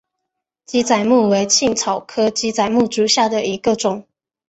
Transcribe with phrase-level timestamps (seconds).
[0.65, 4.07] 鸡仔木为茜草科鸡仔木属下的一个种。